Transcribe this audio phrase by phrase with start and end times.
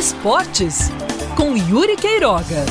[0.00, 0.88] Esportes,
[1.36, 2.64] com Yuri Queiroga.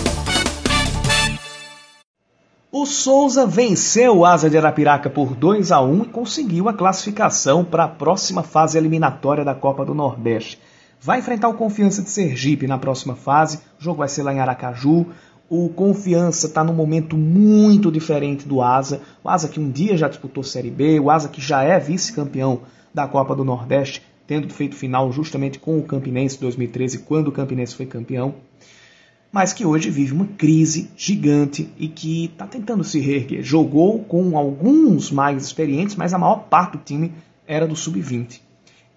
[2.72, 7.64] O Souza venceu o Asa de Arapiraca por 2 a 1 e conseguiu a classificação
[7.64, 10.60] para a próxima fase eliminatória da Copa do Nordeste.
[11.00, 13.60] Vai enfrentar o Confiança de Sergipe na próxima fase.
[13.80, 15.06] O jogo vai ser lá em Aracaju.
[15.48, 19.02] O Confiança está num momento muito diferente do Asa.
[19.24, 22.62] O Asa que um dia já disputou Série B, o Asa que já é vice-campeão
[22.92, 27.76] da Copa do Nordeste, tendo feito final justamente com o Campinense 2013, quando o Campinense
[27.76, 28.36] foi campeão
[29.32, 33.44] mas que hoje vive uma crise gigante e que está tentando se reerguer.
[33.44, 37.14] Jogou com alguns mais experientes, mas a maior parte do time
[37.48, 38.42] era do sub-20.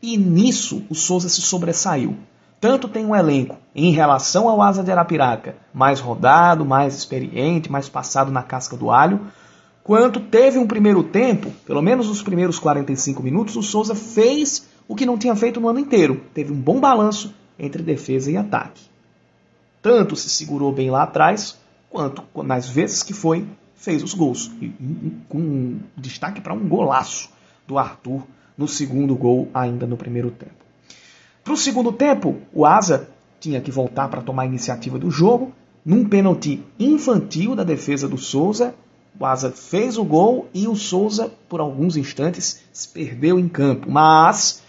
[0.00, 2.16] E nisso o Souza se sobressaiu.
[2.60, 7.88] Tanto tem um elenco em relação ao Asa de Arapiraca, mais rodado, mais experiente, mais
[7.88, 9.20] passado na casca do alho,
[9.82, 14.96] quanto teve um primeiro tempo, pelo menos os primeiros 45 minutos, o Souza fez o
[14.96, 16.22] que não tinha feito no ano inteiro.
[16.32, 18.92] Teve um bom balanço entre defesa e ataque
[19.82, 21.58] tanto se segurou bem lá atrás,
[21.90, 24.50] quanto nas vezes que foi, fez os gols.
[24.62, 24.72] E,
[25.28, 27.28] com destaque para um golaço
[27.66, 28.22] do Arthur
[28.56, 30.54] no segundo gol, ainda no primeiro tempo.
[31.42, 33.08] Para o segundo tempo, o Asa
[33.40, 35.52] tinha que voltar para tomar a iniciativa do jogo.
[35.84, 38.72] Num pênalti infantil da defesa do Souza,
[39.18, 43.90] o Asa fez o gol e o Souza, por alguns instantes, se perdeu em campo.
[43.90, 44.62] Mas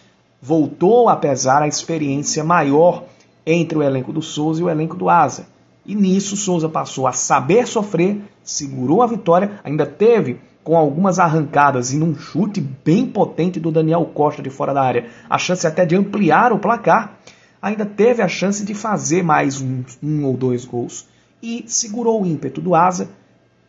[0.45, 3.05] voltou a pesar a experiência maior
[3.45, 5.47] entre o elenco do Souza e o elenco do Asa.
[5.85, 11.93] E nisso Souza passou a saber sofrer, segurou a vitória, ainda teve com algumas arrancadas
[11.93, 15.85] e num chute bem potente do Daniel Costa de fora da área, a chance até
[15.85, 17.17] de ampliar o placar,
[17.61, 21.07] ainda teve a chance de fazer mais um, um ou dois gols
[21.41, 23.07] e segurou o ímpeto do Asa,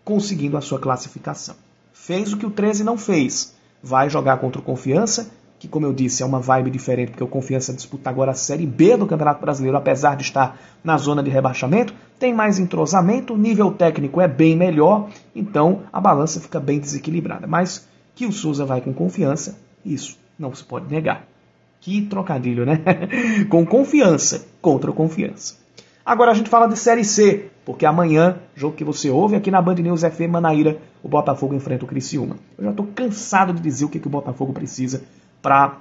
[0.05, 1.55] conseguindo a sua classificação.
[1.93, 3.55] Fez o que o 13 não fez.
[3.81, 5.31] Vai jogar contra o Confiança
[5.65, 8.67] que, como eu disse, é uma vibe diferente, porque o Confiança disputa agora a Série
[8.67, 13.39] B do Campeonato Brasileiro, apesar de estar na zona de rebaixamento, tem mais entrosamento, o
[13.39, 17.47] nível técnico é bem melhor, então a balança fica bem desequilibrada.
[17.47, 21.27] Mas que o Souza vai com confiança, isso não se pode negar.
[21.81, 22.83] Que trocadilho, né?
[23.49, 25.57] com confiança contra confiança.
[26.05, 29.63] Agora a gente fala de Série C, porque amanhã, jogo que você ouve aqui na
[29.63, 32.37] Band News FM Manaíra, o Botafogo enfrenta o Criciúma.
[32.59, 35.03] Eu já estou cansado de dizer o que, que o Botafogo precisa
[35.45, 35.77] para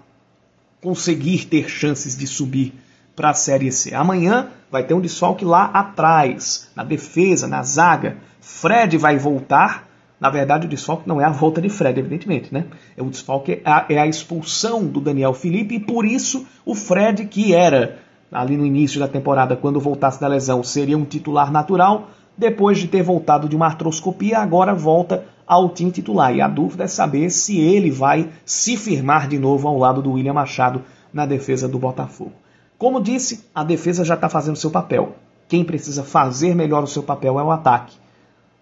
[0.82, 2.74] conseguir ter chances de subir
[3.16, 3.96] para a Série C.
[3.96, 8.18] Amanhã vai ter um desfalque lá atrás, na defesa, na zaga.
[8.42, 9.88] Fred vai voltar.
[10.20, 12.66] Na verdade, o desfalque não é a volta de Fred, evidentemente, né?
[12.98, 16.76] É o desfalque é a, é a expulsão do Daniel Felipe e por isso o
[16.76, 21.54] Fred, que era ali no início da temporada, quando voltasse da lesão, seria um titular
[21.54, 26.36] natural, depois de ter voltado de uma artroscopia, agora volta ao time titular.
[26.36, 30.14] E a dúvida é saber se ele vai se firmar de novo ao lado do
[30.14, 30.84] William Machado
[31.14, 32.34] na defesa do Botafogo.
[32.78, 35.16] Como disse, a defesa já está fazendo seu papel.
[35.48, 37.96] Quem precisa fazer melhor o seu papel é o ataque.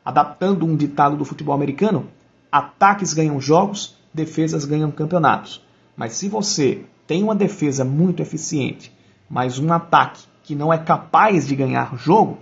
[0.03, 2.07] Adaptando um ditado do futebol americano,
[2.51, 5.63] ataques ganham jogos, defesas ganham campeonatos.
[5.95, 8.91] Mas se você tem uma defesa muito eficiente,
[9.29, 12.39] mas um ataque que não é capaz de ganhar jogo,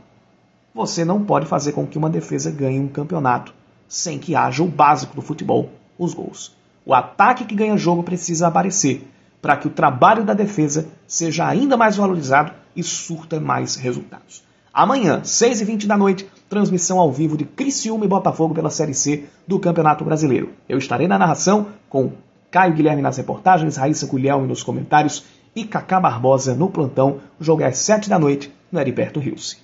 [0.74, 3.54] você não pode fazer com que uma defesa ganhe um campeonato
[3.90, 6.56] sem que haja o básico do futebol, os gols.
[6.86, 9.06] O ataque que ganha jogo precisa aparecer
[9.42, 14.44] para que o trabalho da defesa seja ainda mais valorizado e surta mais resultados.
[14.74, 19.60] Amanhã, 6h20 da noite, transmissão ao vivo de Criciúma e Botafogo pela Série C do
[19.60, 20.52] Campeonato Brasileiro.
[20.68, 22.12] Eu estarei na narração com
[22.52, 25.26] Caio Guilherme nas reportagens, Raíssa Guilherme nos comentários
[25.56, 27.20] e Cacá Barbosa no plantão.
[27.40, 29.58] O jogo é às 7 da noite no Heriberto Rios.